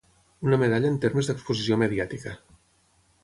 [0.45, 2.35] Una medalla en termes d'exposició mediàtica.